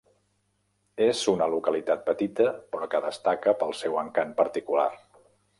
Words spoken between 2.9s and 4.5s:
que destaca pel seu encant